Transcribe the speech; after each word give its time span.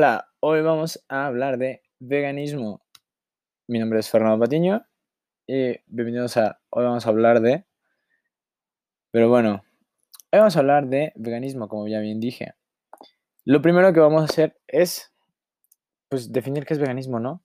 Hola, 0.00 0.28
hoy 0.38 0.62
vamos 0.62 1.04
a 1.08 1.26
hablar 1.26 1.58
de 1.58 1.82
veganismo. 1.98 2.86
Mi 3.66 3.80
nombre 3.80 3.98
es 3.98 4.08
Fernando 4.08 4.38
Patiño 4.38 4.86
y 5.44 5.74
bienvenidos 5.88 6.36
a 6.36 6.60
Hoy 6.70 6.84
vamos 6.84 7.04
a 7.04 7.08
hablar 7.08 7.40
de... 7.40 7.64
Pero 9.10 9.28
bueno, 9.28 9.64
hoy 10.30 10.38
vamos 10.38 10.54
a 10.54 10.60
hablar 10.60 10.86
de 10.86 11.12
veganismo, 11.16 11.66
como 11.66 11.88
ya 11.88 11.98
bien 11.98 12.20
dije. 12.20 12.54
Lo 13.44 13.60
primero 13.60 13.92
que 13.92 13.98
vamos 13.98 14.22
a 14.22 14.26
hacer 14.26 14.56
es 14.68 15.12
pues 16.08 16.32
definir 16.32 16.64
qué 16.64 16.74
es 16.74 16.78
veganismo, 16.78 17.18
¿no? 17.18 17.42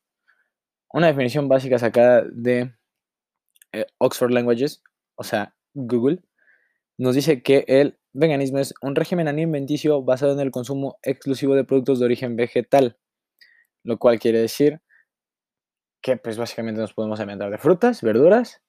Una 0.89 1.07
definición 1.07 1.49
básica 1.49 1.79
sacada 1.79 2.23
de 2.31 2.71
eh, 3.71 3.87
Oxford 3.97 4.29
Languages, 4.29 4.83
o 5.15 5.23
sea, 5.23 5.55
Google, 5.73 6.21
nos 6.97 7.15
dice 7.15 7.41
que 7.41 7.65
el 7.67 7.97
veganismo 8.13 8.59
es 8.59 8.73
un 8.81 8.95
régimen 8.95 9.27
alimenticio 9.27 10.03
basado 10.03 10.33
en 10.33 10.39
el 10.39 10.51
consumo 10.51 10.97
exclusivo 11.01 11.55
de 11.55 11.63
productos 11.63 11.99
de 11.99 12.05
origen 12.05 12.35
vegetal, 12.35 12.97
lo 13.83 13.97
cual 13.97 14.19
quiere 14.19 14.39
decir 14.39 14.81
que 16.01 16.17
pues 16.17 16.37
básicamente 16.37 16.81
nos 16.81 16.93
podemos 16.93 17.19
alimentar 17.19 17.49
de 17.49 17.57
frutas, 17.57 18.01
verduras, 18.01 18.61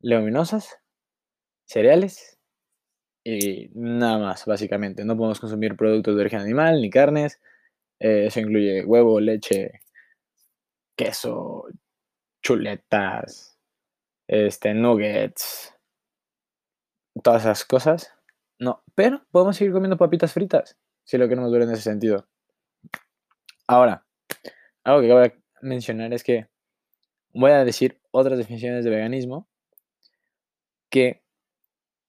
leguminosas, 0.00 0.78
cereales 1.66 2.38
y 3.24 3.70
nada 3.74 4.18
más, 4.18 4.46
básicamente. 4.46 5.04
No 5.04 5.16
podemos 5.16 5.40
consumir 5.40 5.76
productos 5.76 6.14
de 6.14 6.20
origen 6.20 6.40
animal 6.40 6.80
ni 6.80 6.90
carnes. 6.90 7.40
Eh, 8.00 8.26
eso 8.26 8.40
incluye 8.40 8.84
huevo, 8.84 9.20
leche, 9.20 9.82
queso, 10.96 11.66
chuletas, 12.42 13.58
este, 14.28 14.74
nuggets, 14.74 15.71
todas 17.22 17.42
esas 17.42 17.64
cosas. 17.64 18.12
No, 18.58 18.82
pero 18.94 19.24
podemos 19.30 19.56
seguir 19.56 19.72
comiendo 19.72 19.96
papitas 19.96 20.32
fritas, 20.32 20.76
si 21.04 21.16
lo 21.18 21.28
queremos 21.28 21.52
ver 21.52 21.62
en 21.62 21.70
ese 21.70 21.82
sentido. 21.82 22.26
Ahora, 23.66 24.06
algo 24.84 25.00
que 25.00 25.06
acabo 25.06 25.20
de 25.20 25.42
mencionar 25.60 26.12
es 26.12 26.22
que 26.22 26.46
voy 27.32 27.50
a 27.52 27.64
decir 27.64 28.00
otras 28.10 28.36
definiciones 28.38 28.84
de 28.84 28.90
veganismo 28.90 29.48
que 30.90 31.24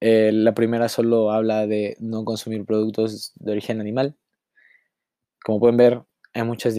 Eh, 0.00 0.30
la 0.32 0.52
primera 0.54 0.88
solo 0.88 1.30
habla 1.30 1.66
de 1.66 1.96
no 2.00 2.24
consumir 2.24 2.64
productos 2.66 3.32
de 3.36 3.52
origen 3.52 3.80
animal. 3.80 4.16
Como 5.44 5.60
pueden 5.60 5.76
ver, 5.76 6.02
hay 6.34 6.42
muchas 6.42 6.76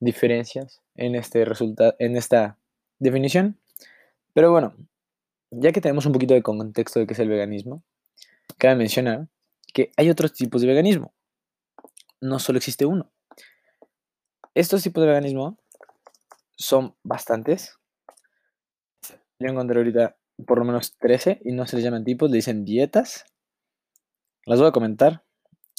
diferencias 0.00 0.80
en, 0.96 1.14
este 1.14 1.44
en 1.98 2.16
esta 2.16 2.58
definición. 2.98 3.58
Pero 4.38 4.52
bueno, 4.52 4.72
ya 5.50 5.72
que 5.72 5.80
tenemos 5.80 6.06
un 6.06 6.12
poquito 6.12 6.32
de 6.32 6.44
contexto 6.44 7.00
de 7.00 7.08
qué 7.08 7.14
es 7.14 7.18
el 7.18 7.28
veganismo, 7.28 7.82
cabe 8.56 8.76
mencionar 8.76 9.26
que 9.74 9.90
hay 9.96 10.10
otros 10.10 10.32
tipos 10.32 10.60
de 10.60 10.68
veganismo. 10.68 11.12
No 12.20 12.38
solo 12.38 12.58
existe 12.58 12.86
uno. 12.86 13.10
Estos 14.54 14.84
tipos 14.84 15.00
de 15.02 15.08
veganismo 15.08 15.58
son 16.56 16.94
bastantes. 17.02 17.80
Yo 19.40 19.48
encontré 19.48 19.78
ahorita 19.78 20.16
por 20.46 20.60
lo 20.60 20.64
menos 20.64 20.96
13 20.98 21.40
y 21.44 21.50
no 21.50 21.66
se 21.66 21.74
les 21.74 21.84
llaman 21.84 22.04
tipos, 22.04 22.30
le 22.30 22.36
dicen 22.36 22.64
dietas. 22.64 23.24
Las 24.46 24.60
voy 24.60 24.68
a 24.68 24.72
comentar. 24.72 25.24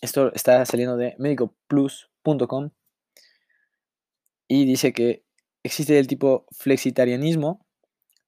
Esto 0.02 0.34
está 0.34 0.66
saliendo 0.66 0.98
de 0.98 1.16
medicoplus.com 1.18 2.72
y 4.50 4.66
dice 4.66 4.92
que 4.92 5.24
existe 5.64 5.98
el 5.98 6.08
tipo 6.08 6.46
flexitarianismo, 6.52 7.66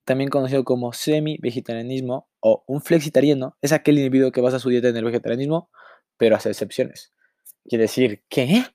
también 0.06 0.30
conocido 0.30 0.64
como 0.64 0.94
semi-vegetarianismo 0.94 2.30
o 2.40 2.64
un 2.68 2.82
flexitariano, 2.82 3.58
es 3.62 3.72
aquel 3.72 3.98
individuo 3.98 4.32
que 4.32 4.42
basa 4.42 4.60
su 4.60 4.70
dieta 4.70 4.90
en 4.90 4.98
el 4.98 5.06
vegetarianismo, 5.06 5.70
pero 6.18 6.36
hace 6.36 6.50
excepciones. 6.50 7.14
Quiere 7.66 7.84
decir 7.84 8.24
que, 8.30 8.66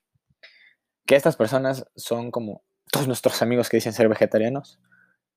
que 1.05 1.15
estas 1.15 1.35
personas 1.35 1.85
son 1.95 2.31
como 2.31 2.63
todos 2.91 3.07
nuestros 3.07 3.41
amigos 3.41 3.69
que 3.69 3.77
dicen 3.77 3.93
ser 3.93 4.07
vegetarianos, 4.07 4.79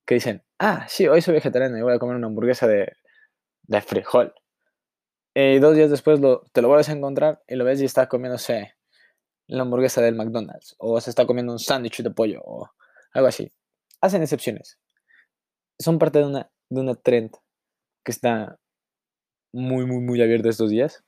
que 0.07 0.15
dicen, 0.15 0.45
ah, 0.59 0.87
sí, 0.89 1.09
hoy 1.09 1.23
soy 1.23 1.35
vegetariano 1.35 1.77
y 1.77 1.83
voy 1.83 1.95
a 1.95 1.99
comer 1.99 2.17
una 2.17 2.29
hamburguesa 2.29 2.67
de, 2.67 2.93
de 3.65 3.81
frijol. 3.81 4.35
Y 5.35 5.59
dos 5.59 5.77
días 5.77 5.91
después 5.91 6.21
te 6.53 6.63
lo 6.63 6.69
vuelves 6.69 6.89
a 6.89 6.93
encontrar 6.93 7.43
y 7.47 7.55
lo 7.55 7.65
ves 7.65 7.81
y 7.81 7.85
está 7.85 8.09
comiéndose 8.09 8.75
la 9.47 9.63
hamburguesa 9.63 10.01
del 10.01 10.15
McDonald's 10.15 10.75
o 10.79 11.01
se 11.01 11.11
está 11.11 11.27
comiendo 11.27 11.53
un 11.53 11.59
sándwich 11.59 12.03
de 12.03 12.11
pollo 12.11 12.41
o 12.45 12.69
algo 13.13 13.29
así. 13.29 13.53
Hacen 14.01 14.23
excepciones 14.23 14.80
son 15.81 15.99
parte 15.99 16.21
de 16.21 16.27
una, 16.27 16.51
de 16.69 16.81
una 16.81 16.95
trend 16.95 17.33
que 18.05 18.13
está 18.13 18.61
muy, 19.53 19.85
muy, 19.87 20.01
muy 20.01 20.23
abierta 20.23 20.49
estos 20.49 20.71
días. 20.71 21.03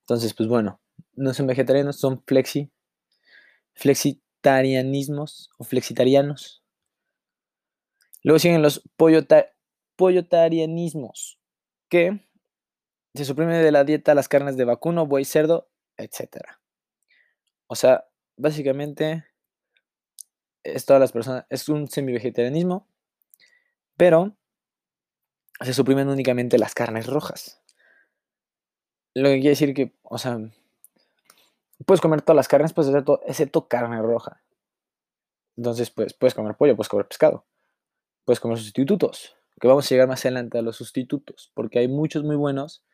Entonces, 0.00 0.34
pues 0.34 0.48
bueno, 0.48 0.80
no 1.14 1.32
son 1.32 1.46
vegetarianos, 1.46 1.98
son 1.98 2.22
flexi, 2.26 2.70
flexitarianismos 3.74 5.50
o 5.58 5.64
flexitarianos. 5.64 6.62
Luego 8.22 8.38
siguen 8.40 8.62
los 8.62 8.82
pollotarianismos, 9.96 11.38
que 11.88 12.20
se 13.14 13.24
suprime 13.24 13.56
de 13.58 13.72
la 13.72 13.84
dieta 13.84 14.14
las 14.14 14.28
carnes 14.28 14.56
de 14.56 14.64
vacuno, 14.64 15.06
buey, 15.06 15.24
cerdo, 15.24 15.70
etc. 15.96 16.42
O 17.68 17.76
sea, 17.76 18.08
básicamente 18.36 19.24
es 20.64 20.84
todas 20.84 21.00
las 21.00 21.12
personas, 21.12 21.46
es 21.48 21.68
un 21.68 21.88
semi-vegetarianismo 21.88 22.88
pero 23.98 24.34
se 25.60 25.74
suprimen 25.74 26.08
únicamente 26.08 26.56
las 26.56 26.72
carnes 26.72 27.06
rojas. 27.06 27.62
Lo 29.14 29.28
que 29.28 29.34
quiere 29.34 29.50
decir 29.50 29.74
que, 29.74 29.92
o 30.02 30.16
sea, 30.16 30.38
puedes 31.84 32.00
comer 32.00 32.22
todas 32.22 32.36
las 32.36 32.48
carnes, 32.48 32.72
pues 32.72 32.88
excepto, 33.26 33.68
carne 33.68 34.00
roja. 34.00 34.42
Entonces, 35.56 35.90
pues, 35.90 36.14
puedes 36.14 36.34
comer 36.34 36.56
pollo, 36.56 36.76
puedes 36.76 36.88
comer 36.88 37.08
pescado, 37.08 37.44
puedes 38.24 38.38
comer 38.38 38.58
sustitutos, 38.58 39.36
que 39.60 39.66
vamos 39.66 39.84
a 39.84 39.88
llegar 39.88 40.06
más 40.06 40.24
adelante 40.24 40.58
a 40.58 40.62
los 40.62 40.76
sustitutos, 40.76 41.50
porque 41.54 41.80
hay 41.80 41.88
muchos 41.88 42.22
muy 42.22 42.36
buenos 42.36 42.84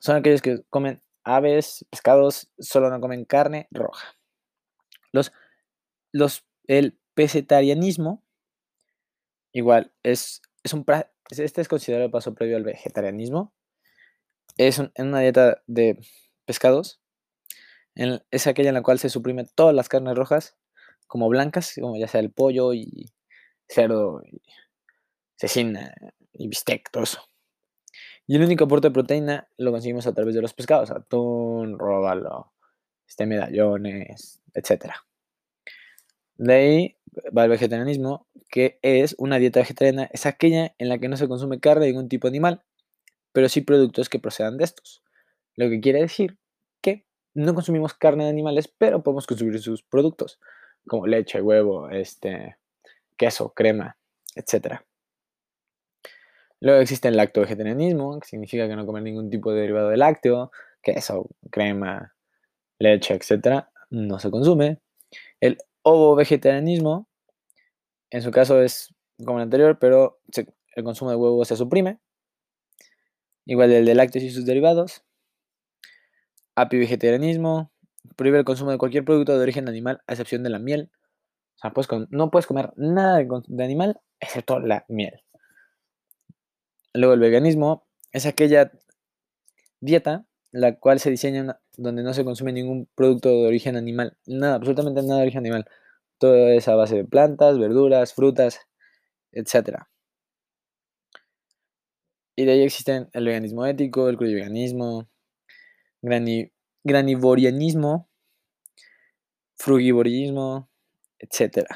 son 0.00 0.16
aquellos 0.16 0.40
que 0.40 0.62
comen 0.70 1.02
aves, 1.22 1.84
pescados, 1.90 2.48
solo 2.58 2.88
no 2.90 3.00
comen 3.00 3.24
carne 3.24 3.68
roja. 3.70 4.16
Los, 5.12 5.32
los, 6.12 6.46
el 6.66 6.98
pesetarianismo, 7.14 8.22
igual, 9.52 9.92
es, 10.02 10.40
es 10.62 10.72
un, 10.72 10.84
este 11.30 11.60
es 11.60 11.68
considerado 11.68 12.06
el 12.06 12.10
paso 12.10 12.34
previo 12.34 12.56
al 12.56 12.64
vegetarianismo. 12.64 13.52
Es 14.56 14.80
una 14.96 15.20
dieta 15.20 15.62
de 15.66 15.98
pescados. 16.46 17.00
es 17.94 18.46
aquella 18.46 18.70
en 18.70 18.76
la 18.76 18.82
cual 18.82 18.98
se 18.98 19.10
suprime 19.10 19.44
todas 19.44 19.74
las 19.74 19.88
carnes 19.88 20.16
rojas 20.16 20.56
como 21.06 21.28
blancas, 21.28 21.74
como 21.74 21.96
ya 21.96 22.08
sea 22.08 22.20
el 22.20 22.30
pollo 22.30 22.72
y 22.72 23.12
cerdo, 23.68 24.22
y 24.24 24.40
cecina 25.36 25.92
y 26.38 26.48
bistec, 26.48 26.90
todo 26.90 27.04
eso. 27.04 27.22
Y 28.26 28.36
el 28.36 28.42
único 28.42 28.64
aporte 28.64 28.88
de 28.88 28.92
proteína 28.92 29.48
lo 29.56 29.70
conseguimos 29.70 30.06
a 30.06 30.12
través 30.12 30.34
de 30.34 30.42
los 30.42 30.52
pescados, 30.52 30.90
atún, 30.90 31.78
róbalo, 31.78 32.52
este, 33.06 33.26
medallones, 33.26 34.42
etc. 34.54 34.92
De 36.36 36.54
ahí 36.54 36.96
va 37.36 37.44
el 37.44 37.50
vegetarianismo, 37.50 38.26
que 38.50 38.78
es 38.82 39.14
una 39.18 39.38
dieta 39.38 39.60
vegetariana, 39.60 40.08
es 40.12 40.26
aquella 40.26 40.74
en 40.78 40.88
la 40.88 40.98
que 40.98 41.08
no 41.08 41.16
se 41.16 41.28
consume 41.28 41.60
carne 41.60 41.86
de 41.86 41.92
ningún 41.92 42.08
tipo 42.08 42.26
de 42.26 42.32
animal, 42.32 42.64
pero 43.32 43.48
sí 43.48 43.60
productos 43.60 44.08
que 44.08 44.18
procedan 44.18 44.56
de 44.56 44.64
estos. 44.64 45.02
Lo 45.54 45.68
que 45.68 45.80
quiere 45.80 46.00
decir 46.00 46.38
que 46.82 47.06
no 47.34 47.54
consumimos 47.54 47.94
carne 47.94 48.24
de 48.24 48.30
animales, 48.30 48.68
pero 48.68 49.02
podemos 49.02 49.26
consumir 49.26 49.60
sus 49.60 49.82
productos, 49.82 50.40
como 50.86 51.06
leche, 51.06 51.40
huevo, 51.40 51.90
este, 51.90 52.56
queso, 53.16 53.52
crema, 53.54 53.98
etc. 54.34 54.80
Luego 56.60 56.80
existe 56.80 57.08
el 57.08 57.16
lacto-vegetarianismo, 57.16 58.18
que 58.20 58.28
significa 58.28 58.66
que 58.66 58.76
no 58.76 58.86
comer 58.86 59.02
ningún 59.02 59.30
tipo 59.30 59.52
de 59.52 59.60
derivado 59.60 59.90
de 59.90 59.96
lácteo, 59.96 60.50
queso, 60.82 61.28
crema, 61.50 62.14
leche, 62.78 63.14
etc. 63.14 63.66
No 63.90 64.18
se 64.18 64.30
consume. 64.30 64.80
El 65.40 65.58
ovo-vegetarianismo, 65.82 67.08
en 68.10 68.22
su 68.22 68.30
caso 68.30 68.60
es 68.62 68.94
como 69.24 69.38
el 69.38 69.44
anterior, 69.44 69.78
pero 69.78 70.20
el 70.74 70.84
consumo 70.84 71.10
de 71.10 71.16
huevos 71.16 71.48
se 71.48 71.56
suprime. 71.56 71.98
Igual 73.44 73.72
el 73.72 73.84
de 73.84 73.94
lácteos 73.94 74.24
y 74.24 74.30
sus 74.30 74.46
derivados. 74.46 75.04
Apivegetarianismo, 76.54 77.70
prohíbe 78.16 78.38
el 78.38 78.44
consumo 78.44 78.70
de 78.70 78.78
cualquier 78.78 79.04
producto 79.04 79.36
de 79.36 79.42
origen 79.42 79.68
animal 79.68 80.02
a 80.06 80.12
excepción 80.12 80.42
de 80.42 80.50
la 80.50 80.58
miel. 80.58 80.90
O 81.56 81.58
sea, 81.58 81.72
no 82.10 82.30
puedes 82.30 82.46
comer 82.46 82.72
nada 82.76 83.18
de 83.18 83.64
animal 83.64 84.00
excepto 84.20 84.58
la 84.58 84.84
miel. 84.88 85.22
Luego 86.96 87.14
el 87.14 87.20
veganismo 87.20 87.86
es 88.12 88.26
aquella 88.26 88.72
dieta 89.80 90.26
la 90.52 90.78
cual 90.78 91.00
se 91.00 91.10
diseña 91.10 91.60
donde 91.76 92.02
no 92.02 92.14
se 92.14 92.24
consume 92.24 92.52
ningún 92.52 92.88
producto 92.94 93.28
de 93.28 93.46
origen 93.46 93.76
animal, 93.76 94.16
nada, 94.26 94.54
absolutamente 94.54 95.02
nada 95.02 95.16
de 95.16 95.22
origen 95.22 95.40
animal. 95.40 95.66
Todo 96.18 96.34
es 96.48 96.66
a 96.68 96.74
base 96.74 96.96
de 96.96 97.04
plantas, 97.04 97.58
verduras, 97.58 98.14
frutas, 98.14 98.60
etc. 99.32 99.86
Y 102.34 102.46
de 102.46 102.52
ahí 102.52 102.62
existen 102.62 103.10
el 103.12 103.26
veganismo 103.26 103.66
ético, 103.66 104.08
el 104.08 104.16
veganismo, 104.16 105.08
grani, 106.00 106.50
granivorianismo, 106.84 108.08
frugivorismo, 109.56 110.70
etc. 111.18 111.66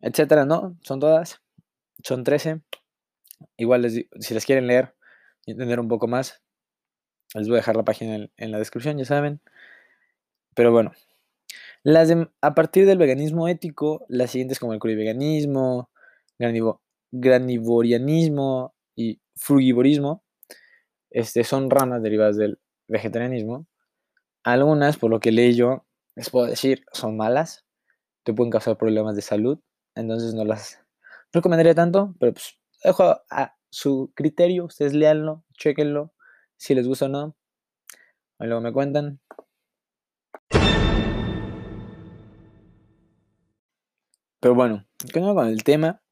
Etcétera, 0.00 0.46
¿no? 0.46 0.78
Son 0.82 0.98
todas. 0.98 1.42
Son 2.02 2.24
13. 2.24 2.62
Igual 3.56 3.90
si 3.90 4.34
les 4.34 4.46
quieren 4.46 4.66
leer 4.66 4.94
y 5.46 5.52
entender 5.52 5.80
un 5.80 5.88
poco 5.88 6.06
más, 6.06 6.42
les 7.34 7.48
voy 7.48 7.56
a 7.56 7.60
dejar 7.60 7.76
la 7.76 7.84
página 7.84 8.28
en, 8.36 8.50
la 8.50 8.58
descripción, 8.58 8.98
ya 8.98 9.04
saben. 9.04 9.40
Pero 10.54 10.72
bueno, 10.72 10.92
las 11.82 12.12
a 12.40 12.54
partir 12.54 12.86
del 12.86 12.98
veganismo 12.98 13.48
ético, 13.48 14.04
las 14.08 14.30
siguientes 14.30 14.58
como 14.58 14.72
el 14.72 14.80
cruiveganismo, 14.80 15.90
granivorianismo 17.10 18.74
y 18.96 19.20
frugivorismo, 19.36 20.24
este, 21.10 21.44
son 21.44 21.70
ramas 21.70 22.02
derivadas 22.02 22.36
del 22.36 22.58
vegetarianismo. 22.88 23.66
Algunas, 24.44 24.96
por 24.96 25.10
lo 25.10 25.20
que 25.20 25.32
leí 25.32 25.54
yo, 25.54 25.86
les 26.16 26.30
puedo 26.30 26.46
decir, 26.46 26.84
son 26.92 27.16
malas, 27.16 27.64
te 28.24 28.32
pueden 28.32 28.50
causar 28.50 28.76
problemas 28.76 29.16
de 29.16 29.22
salud, 29.22 29.58
entonces 29.94 30.34
no 30.34 30.44
las 30.44 30.80
recomendaría 31.32 31.74
tanto, 31.74 32.14
pero 32.18 32.32
pues 32.32 32.59
dejo 32.82 33.20
a 33.30 33.56
su 33.70 34.12
criterio, 34.14 34.64
ustedes 34.64 34.92
leanlo, 34.94 35.44
chequenlo, 35.56 36.12
si 36.56 36.74
les 36.74 36.86
gusta 36.86 37.06
o 37.06 37.08
no. 37.08 37.36
Ahí 38.38 38.48
luego 38.48 38.60
me 38.60 38.72
cuentan. 38.72 39.20
Pero 44.40 44.54
bueno, 44.54 44.86
continuando 45.12 45.34
con 45.34 45.48
el 45.48 45.62
tema 45.62 46.02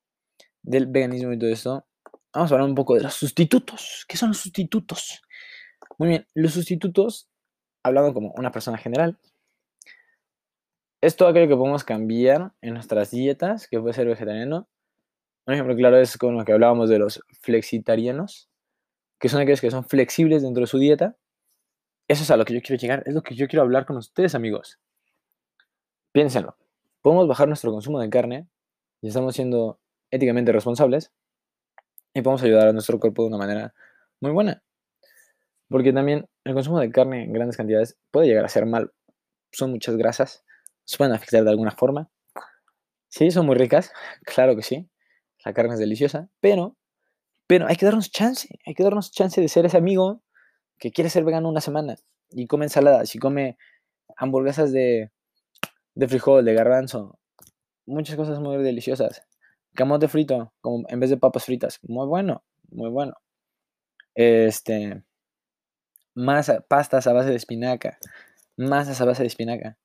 del 0.62 0.86
veganismo 0.86 1.32
y 1.32 1.38
todo 1.38 1.50
esto, 1.50 1.86
vamos 2.34 2.52
a 2.52 2.54
hablar 2.54 2.68
un 2.68 2.74
poco 2.74 2.94
de 2.94 3.02
los 3.02 3.14
sustitutos. 3.14 4.04
¿Qué 4.06 4.18
son 4.18 4.28
los 4.30 4.38
sustitutos? 4.38 5.22
Muy 5.96 6.10
bien, 6.10 6.26
los 6.34 6.52
sustitutos, 6.52 7.30
hablando 7.82 8.12
como 8.12 8.32
una 8.36 8.52
persona 8.52 8.76
general, 8.76 9.18
es 11.00 11.16
todo 11.16 11.28
aquello 11.28 11.48
que 11.48 11.56
podemos 11.56 11.84
cambiar 11.84 12.52
en 12.60 12.74
nuestras 12.74 13.10
dietas, 13.10 13.66
que 13.68 13.80
puede 13.80 13.94
ser 13.94 14.06
vegetariano, 14.06 14.68
un 15.48 15.54
ejemplo 15.54 15.74
claro 15.74 15.96
es 15.96 16.18
con 16.18 16.36
lo 16.36 16.44
que 16.44 16.52
hablábamos 16.52 16.90
de 16.90 16.98
los 16.98 17.22
flexitarianos, 17.40 18.50
que 19.18 19.30
son 19.30 19.40
aquellos 19.40 19.62
que 19.62 19.70
son 19.70 19.82
flexibles 19.82 20.42
dentro 20.42 20.60
de 20.60 20.66
su 20.66 20.78
dieta. 20.78 21.16
Eso 22.06 22.22
es 22.22 22.30
a 22.30 22.36
lo 22.36 22.44
que 22.44 22.52
yo 22.52 22.60
quiero 22.60 22.78
llegar, 22.78 23.02
es 23.06 23.14
lo 23.14 23.22
que 23.22 23.34
yo 23.34 23.48
quiero 23.48 23.62
hablar 23.62 23.86
con 23.86 23.96
ustedes, 23.96 24.34
amigos. 24.34 24.78
Piénsenlo. 26.12 26.58
Podemos 27.00 27.26
bajar 27.28 27.48
nuestro 27.48 27.72
consumo 27.72 27.98
de 27.98 28.10
carne 28.10 28.46
y 29.00 29.08
estamos 29.08 29.34
siendo 29.34 29.80
éticamente 30.10 30.52
responsables 30.52 31.12
y 32.12 32.20
podemos 32.20 32.42
ayudar 32.42 32.68
a 32.68 32.72
nuestro 32.74 33.00
cuerpo 33.00 33.22
de 33.22 33.28
una 33.28 33.38
manera 33.38 33.74
muy 34.20 34.32
buena. 34.32 34.62
Porque 35.68 35.94
también 35.94 36.28
el 36.44 36.52
consumo 36.52 36.78
de 36.78 36.90
carne 36.90 37.24
en 37.24 37.32
grandes 37.32 37.56
cantidades 37.56 37.96
puede 38.10 38.26
llegar 38.26 38.44
a 38.44 38.48
ser 38.48 38.66
mal. 38.66 38.92
Son 39.52 39.70
muchas 39.70 39.96
grasas, 39.96 40.44
se 40.84 40.98
pueden 40.98 41.14
afectar 41.14 41.42
de 41.42 41.50
alguna 41.50 41.70
forma. 41.70 42.10
Sí, 43.08 43.30
son 43.30 43.46
muy 43.46 43.56
ricas, 43.56 43.90
claro 44.26 44.54
que 44.54 44.62
sí 44.62 44.90
la 45.44 45.52
carne 45.52 45.74
es 45.74 45.80
deliciosa, 45.80 46.28
pero, 46.40 46.76
pero 47.46 47.66
hay 47.66 47.76
que 47.76 47.86
darnos 47.86 48.10
chance, 48.10 48.48
hay 48.66 48.74
que 48.74 48.82
darnos 48.82 49.10
chance 49.10 49.40
de 49.40 49.48
ser 49.48 49.66
ese 49.66 49.76
amigo 49.76 50.22
que 50.78 50.90
quiere 50.90 51.10
ser 51.10 51.24
vegano 51.24 51.48
una 51.48 51.60
semana 51.60 51.96
y 52.30 52.46
come 52.46 52.66
ensaladas 52.66 53.14
y 53.14 53.18
come 53.18 53.56
hamburguesas 54.16 54.72
de, 54.72 55.10
de 55.94 56.08
frijol, 56.08 56.44
de 56.44 56.54
garbanzo, 56.54 57.18
muchas 57.86 58.16
cosas 58.16 58.38
muy 58.38 58.62
deliciosas. 58.62 59.22
Camote 59.74 60.08
frito, 60.08 60.52
como 60.60 60.84
en 60.88 61.00
vez 61.00 61.10
de 61.10 61.16
papas 61.16 61.44
fritas, 61.44 61.80
muy 61.82 62.06
bueno, 62.06 62.44
muy 62.70 62.90
bueno. 62.90 63.14
Este, 64.14 65.02
más 66.14 66.52
pastas 66.68 67.06
a 67.06 67.12
base 67.12 67.30
de 67.30 67.36
espinaca, 67.36 67.98
masas 68.56 69.00
a 69.00 69.04
base 69.04 69.22
de 69.22 69.28
espinaca. 69.28 69.78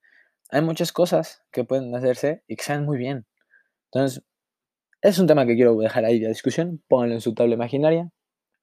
Hay 0.50 0.62
muchas 0.62 0.92
cosas 0.92 1.44
que 1.52 1.64
pueden 1.64 1.96
hacerse 1.96 2.44
y 2.48 2.56
que 2.56 2.64
saben 2.64 2.86
muy 2.86 2.98
bien. 2.98 3.26
Entonces, 3.92 4.24
es 5.04 5.20
un 5.20 5.28
tema 5.28 5.46
que 5.46 5.56
quiero 5.56 5.76
dejar 5.76 6.06
ahí 6.06 6.18
de 6.18 6.30
discusión. 6.30 6.82
Pónganlo 6.88 7.16
en 7.16 7.22
su 7.22 7.34
tabla 7.34 7.56
imaginaria. 7.56 8.10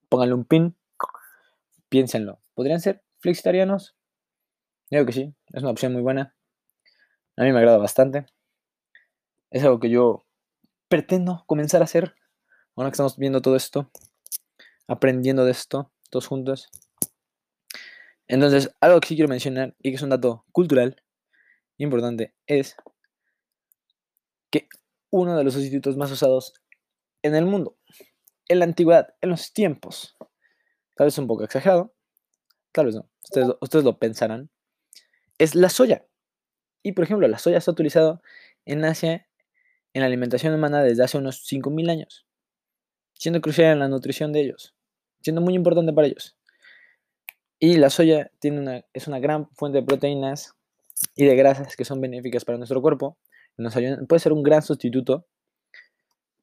Pónganle 0.08 0.34
un 0.34 0.46
pin. 0.46 0.74
Piénsenlo. 1.90 2.40
¿Podrían 2.54 2.80
ser 2.80 3.02
flexitarianos? 3.18 3.94
Digo 4.90 5.04
que 5.04 5.12
sí. 5.12 5.34
Es 5.52 5.62
una 5.62 5.70
opción 5.70 5.92
muy 5.92 6.00
buena. 6.00 6.34
A 7.36 7.44
mí 7.44 7.52
me 7.52 7.58
agrada 7.58 7.76
bastante. 7.76 8.24
Es 9.50 9.62
algo 9.64 9.80
que 9.80 9.90
yo 9.90 10.24
pretendo 10.88 11.44
comenzar 11.46 11.82
a 11.82 11.84
hacer. 11.84 12.14
Ahora 12.74 12.88
que 12.88 12.94
estamos 12.94 13.18
viendo 13.18 13.42
todo 13.42 13.54
esto. 13.54 13.90
Aprendiendo 14.88 15.44
de 15.44 15.50
esto. 15.50 15.92
Todos 16.08 16.26
juntos. 16.26 16.70
Entonces, 18.28 18.74
algo 18.80 18.98
que 19.00 19.08
sí 19.08 19.14
quiero 19.14 19.28
mencionar 19.28 19.74
y 19.78 19.90
que 19.90 19.96
es 19.96 20.02
un 20.02 20.10
dato 20.10 20.46
cultural 20.52 21.02
importante 21.76 22.32
es 22.46 22.76
que 24.50 24.68
uno 25.10 25.36
de 25.36 25.44
los 25.44 25.54
sustitutos 25.54 25.96
más 25.96 26.10
usados 26.10 26.54
en 27.22 27.34
el 27.34 27.44
mundo. 27.44 27.76
En 28.48 28.60
la 28.60 28.64
antigüedad, 28.64 29.14
en 29.20 29.30
los 29.30 29.52
tiempos. 29.52 30.16
Tal 30.96 31.06
vez 31.06 31.18
un 31.18 31.26
poco 31.26 31.44
exagerado. 31.44 31.94
Tal 32.72 32.86
vez 32.86 32.94
no. 32.94 33.08
Ustedes, 33.60 33.84
lo 33.84 33.98
pensarán. 33.98 34.50
Es 35.38 35.54
la 35.54 35.68
soya. 35.68 36.06
Y 36.82 36.92
por 36.92 37.04
ejemplo, 37.04 37.26
la 37.28 37.38
soya 37.38 37.60
se 37.60 37.70
ha 37.70 37.72
utilizado 37.72 38.22
en 38.64 38.84
Asia 38.84 39.26
en 39.92 40.00
la 40.00 40.06
alimentación 40.06 40.54
humana 40.54 40.82
desde 40.82 41.04
hace 41.04 41.18
unos 41.18 41.44
5.000 41.50 41.90
años. 41.90 42.26
Siendo 43.14 43.40
crucial 43.40 43.72
en 43.72 43.78
la 43.80 43.88
nutrición 43.88 44.32
de 44.32 44.40
ellos. 44.40 44.74
Siendo 45.20 45.40
muy 45.40 45.54
importante 45.54 45.92
para 45.92 46.06
ellos. 46.06 46.36
Y 47.58 47.76
la 47.76 47.90
soya 47.90 48.30
tiene 48.38 48.60
una, 48.60 48.84
es 48.94 49.06
una 49.06 49.18
gran 49.18 49.50
fuente 49.50 49.78
de 49.78 49.84
proteínas 49.84 50.54
y 51.14 51.26
de 51.26 51.36
grasas 51.36 51.76
que 51.76 51.84
son 51.84 52.00
benéficas 52.00 52.44
para 52.44 52.56
nuestro 52.56 52.80
cuerpo 52.80 53.18
puede 53.56 54.20
ser 54.20 54.32
un 54.32 54.42
gran 54.42 54.62
sustituto 54.62 55.26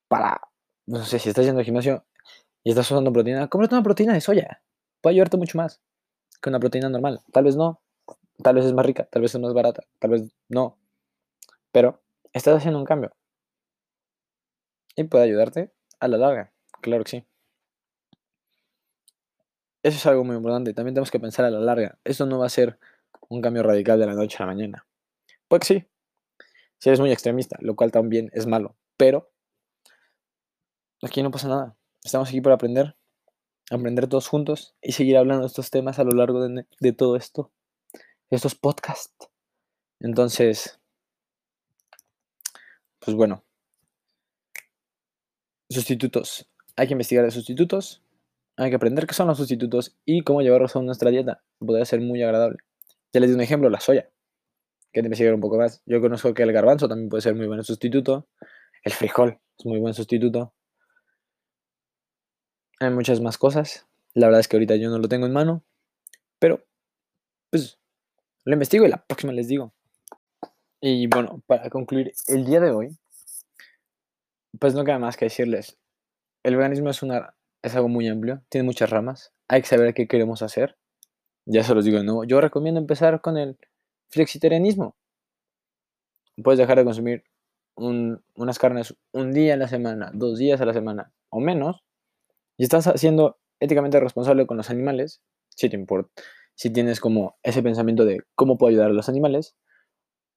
para, 0.07 0.41
no 0.85 1.03
sé, 1.03 1.19
si 1.19 1.29
estás 1.29 1.45
yendo 1.45 1.59
al 1.59 1.65
gimnasio 1.65 2.05
y 2.63 2.69
estás 2.71 2.89
usando 2.91 3.11
proteína, 3.13 3.47
cómprate 3.47 3.75
una 3.75 3.83
proteína 3.83 4.13
de 4.13 4.21
soya. 4.21 4.61
Puede 5.01 5.15
ayudarte 5.15 5.37
mucho 5.37 5.57
más. 5.57 5.81
que 6.41 6.49
una 6.49 6.59
proteína 6.59 6.89
normal. 6.89 7.21
Tal 7.31 7.43
vez 7.43 7.55
no. 7.55 7.81
Tal 8.43 8.55
vez 8.55 8.65
es 8.65 8.73
más 8.73 8.85
rica, 8.85 9.05
tal 9.05 9.23
vez 9.23 9.33
es 9.33 9.41
más 9.41 9.53
barata, 9.53 9.83
tal 9.99 10.11
vez 10.11 10.23
no. 10.47 10.77
Pero 11.71 12.01
estás 12.33 12.55
haciendo 12.55 12.79
un 12.79 12.85
cambio. 12.85 13.11
Y 14.95 15.03
puede 15.05 15.23
ayudarte 15.25 15.71
a 15.99 16.07
la 16.07 16.17
larga. 16.17 16.51
Claro 16.81 17.03
que 17.03 17.09
sí. 17.11 17.25
Eso 19.83 19.97
es 19.97 20.05
algo 20.05 20.23
muy 20.23 20.35
importante. 20.35 20.73
También 20.73 20.93
tenemos 20.93 21.11
que 21.11 21.19
pensar 21.19 21.45
a 21.45 21.49
la 21.49 21.59
larga. 21.59 21.97
Esto 22.03 22.25
no 22.25 22.39
va 22.39 22.45
a 22.47 22.49
ser 22.49 22.77
un 23.29 23.41
cambio 23.41 23.63
radical 23.63 23.99
de 23.99 24.05
la 24.05 24.13
noche 24.13 24.37
a 24.37 24.45
la 24.45 24.53
mañana. 24.53 24.85
Pues 25.47 25.65
sí. 25.65 25.85
Si 26.79 26.89
eres 26.89 26.99
muy 26.99 27.11
extremista, 27.11 27.57
lo 27.61 27.75
cual 27.75 27.91
también 27.91 28.29
es 28.33 28.45
malo. 28.45 28.75
Pero 28.97 29.31
aquí 31.01 31.23
no 31.23 31.31
pasa 31.31 31.47
nada. 31.47 31.77
Estamos 32.03 32.29
aquí 32.29 32.41
para 32.41 32.55
aprender, 32.55 32.95
aprender 33.71 34.07
todos 34.07 34.27
juntos 34.27 34.75
y 34.81 34.91
seguir 34.91 35.17
hablando 35.17 35.41
de 35.41 35.47
estos 35.47 35.69
temas 35.69 35.99
a 35.99 36.03
lo 36.03 36.11
largo 36.11 36.47
de, 36.47 36.93
todo 36.93 37.15
esto, 37.15 37.51
estos 38.29 38.55
podcasts. 38.55 39.29
Entonces, 39.99 40.79
pues 42.99 43.15
bueno, 43.15 43.43
sustitutos. 45.69 46.49
Hay 46.75 46.87
que 46.87 46.93
investigar 46.93 47.25
de 47.25 47.31
sustitutos, 47.31 48.03
hay 48.55 48.69
que 48.69 48.75
aprender 48.75 49.07
qué 49.07 49.15
son 49.15 49.27
los 49.27 49.37
sustitutos 49.37 49.97
y 50.05 50.21
cómo 50.23 50.41
llevarlos 50.41 50.75
a 50.75 50.81
nuestra 50.81 51.09
dieta. 51.09 51.43
Podría 51.57 51.85
ser 51.85 52.01
muy 52.01 52.21
agradable. 52.21 52.59
Ya 53.11 53.19
les 53.19 53.29
di 53.29 53.35
un 53.35 53.41
ejemplo, 53.41 53.69
la 53.69 53.79
soya. 53.79 54.11
Que 54.97 55.05
investigar 55.05 55.35
un 55.35 55.41
poco 55.41 55.57
más. 55.57 55.83
Yo 55.85 56.01
conozco 56.01 56.33
que 56.33 56.41
el 56.41 56.51
garbanzo 56.51 56.87
también 56.87 57.07
puede 57.07 57.21
ser 57.21 57.35
muy 57.35 57.45
buen 57.45 57.63
sustituto. 57.63 58.27
El 58.83 58.93
frijol 58.93 59.39
es 59.59 59.63
muy 59.63 59.79
buen 59.79 59.93
sustituto. 59.93 60.55
Hay 62.79 62.89
muchas 62.89 63.21
más 63.21 63.37
cosas. 63.37 63.85
La 64.15 64.25
verdad 64.25 64.39
es 64.39 64.47
que 64.47 64.55
ahorita 64.55 64.75
yo 64.75 64.89
no 64.89 64.97
lo 64.97 65.07
tengo 65.07 65.27
en 65.27 65.33
mano. 65.33 65.63
Pero, 66.39 66.65
pues, 67.51 67.77
lo 68.43 68.53
investigo 68.53 68.87
y 68.87 68.89
la 68.89 69.05
próxima 69.05 69.33
les 69.33 69.47
digo. 69.47 69.71
Y 70.81 71.05
bueno, 71.05 71.43
para 71.45 71.69
concluir 71.69 72.13
el 72.25 72.45
día 72.45 72.59
de 72.59 72.71
hoy, 72.71 72.97
pues 74.59 74.73
no 74.73 74.83
queda 74.83 74.97
más 74.97 75.15
que 75.15 75.25
decirles. 75.25 75.77
El 76.41 76.55
veganismo 76.55 76.89
es, 76.89 77.03
una, 77.03 77.35
es 77.61 77.75
algo 77.75 77.87
muy 77.87 78.07
amplio, 78.07 78.41
tiene 78.49 78.65
muchas 78.65 78.89
ramas. 78.89 79.31
Hay 79.47 79.61
que 79.61 79.67
saber 79.67 79.93
qué 79.93 80.07
queremos 80.07 80.41
hacer. 80.41 80.75
Ya 81.45 81.63
se 81.63 81.75
los 81.75 81.85
digo 81.85 81.99
de 81.99 82.03
nuevo. 82.03 82.23
Yo 82.23 82.41
recomiendo 82.41 82.79
empezar 82.79 83.21
con 83.21 83.37
el 83.37 83.59
flexitarianismo. 84.09 84.95
Puedes 86.43 86.59
dejar 86.59 86.77
de 86.77 86.85
consumir 86.85 87.23
unas 87.75 88.59
carnes 88.59 88.95
un 89.11 89.33
día 89.33 89.53
a 89.53 89.57
la 89.57 89.67
semana, 89.67 90.11
dos 90.13 90.37
días 90.39 90.59
a 90.61 90.65
la 90.65 90.73
semana 90.73 91.13
o 91.29 91.39
menos 91.39 91.83
y 92.57 92.63
estás 92.63 92.91
siendo 92.95 93.37
éticamente 93.59 93.99
responsable 93.99 94.47
con 94.47 94.57
los 94.57 94.69
animales, 94.69 95.21
si 95.49 95.69
te 95.69 95.75
importa, 95.75 96.09
si 96.55 96.71
tienes 96.71 96.99
como 96.99 97.37
ese 97.43 97.61
pensamiento 97.61 98.05
de 98.05 98.23
cómo 98.35 98.57
puedo 98.57 98.69
ayudar 98.69 98.89
a 98.89 98.93
los 98.93 99.09
animales, 99.09 99.55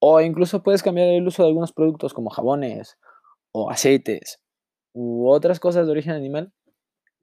o 0.01 0.21
incluso 0.21 0.63
puedes 0.63 0.83
cambiar 0.83 1.09
el 1.09 1.27
uso 1.27 1.43
de 1.43 1.49
algunos 1.49 1.73
productos 1.73 2.15
como 2.15 2.31
jabones 2.31 2.99
o 3.53 3.71
aceites 3.71 4.43
u 4.93 5.29
otras 5.29 5.61
cosas 5.61 5.87
de 5.87 5.93
origen 5.93 6.13
animal 6.13 6.53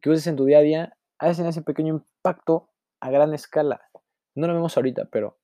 que 0.02 0.10
uses 0.10 0.28
en 0.28 0.36
tu 0.36 0.46
día 0.46 0.60
a 0.60 0.62
día, 0.62 0.98
hacen 1.20 1.48
ese 1.48 1.62
pequeño 1.62 1.96
impacto 1.96 2.70
a 3.00 3.10
gran 3.10 3.34
escala. 3.34 3.82
No 4.36 4.48
lo 4.48 4.54
vemos 4.54 4.78
ahorita, 4.78 5.06
pero 5.12 5.40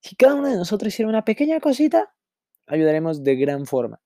si 0.00 0.16
cada 0.16 0.34
uno 0.34 0.48
de 0.48 0.56
nosotros 0.56 0.92
hiciera 0.92 1.08
una 1.08 1.24
pequeña 1.24 1.60
cosita, 1.60 2.14
ayudaremos 2.66 3.22
de 3.24 3.36
gran 3.36 3.66
forma. 3.66 4.00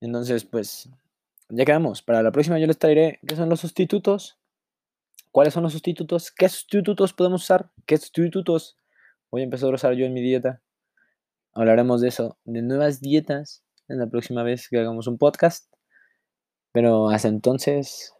Entonces, 0.00 0.44
pues, 0.44 0.88
ya 1.48 1.64
quedamos. 1.64 2.02
Para 2.02 2.22
la 2.22 2.32
próxima 2.32 2.58
yo 2.58 2.66
les 2.66 2.78
traeré 2.78 3.20
qué 3.26 3.36
son 3.36 3.48
los 3.48 3.60
sustitutos, 3.60 4.38
cuáles 5.30 5.54
son 5.54 5.62
los 5.62 5.72
sustitutos, 5.72 6.30
qué 6.32 6.48
sustitutos 6.48 7.12
podemos 7.12 7.42
usar, 7.42 7.70
qué 7.86 7.96
sustitutos 7.96 8.76
voy 9.30 9.42
a 9.42 9.44
empezar 9.44 9.70
a 9.70 9.74
usar 9.74 9.94
yo 9.94 10.06
en 10.06 10.14
mi 10.14 10.22
dieta. 10.22 10.62
Hablaremos 11.52 12.00
de 12.00 12.08
eso, 12.08 12.38
de 12.44 12.62
nuevas 12.62 13.00
dietas, 13.00 13.64
en 13.88 13.98
la 13.98 14.08
próxima 14.08 14.42
vez 14.42 14.68
que 14.68 14.78
hagamos 14.78 15.06
un 15.06 15.18
podcast. 15.18 15.72
Pero 16.72 17.10
hasta 17.10 17.28
entonces, 17.28 18.14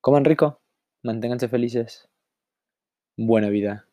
coman 0.00 0.24
rico, 0.24 0.60
manténganse 1.02 1.48
felices. 1.48 2.08
Buena 3.16 3.48
vida. 3.48 3.87